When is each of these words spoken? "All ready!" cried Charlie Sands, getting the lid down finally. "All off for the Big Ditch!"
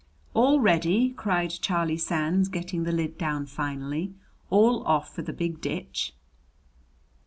"All 0.33 0.59
ready!" 0.59 1.11
cried 1.11 1.51
Charlie 1.51 1.95
Sands, 1.99 2.49
getting 2.49 2.85
the 2.85 2.91
lid 2.91 3.19
down 3.19 3.45
finally. 3.45 4.15
"All 4.49 4.83
off 4.87 5.13
for 5.13 5.21
the 5.21 5.31
Big 5.31 5.61
Ditch!" 5.61 6.15